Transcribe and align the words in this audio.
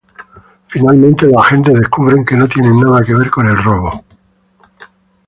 Finalmente 0.67 1.27
los 1.27 1.43
agentes 1.45 1.77
descubren 1.77 2.25
que 2.25 2.35
no 2.35 2.47
tiene 2.47 2.69
nada 2.69 3.03
que 3.03 3.13
ver 3.13 3.29
con 3.29 3.47
el 3.47 3.55
robo. 3.63 4.03